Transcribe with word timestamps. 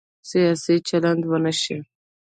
سیاسي 0.29 0.75
چلند 0.87 1.21
ونه 1.27 1.53
شي. 1.61 1.77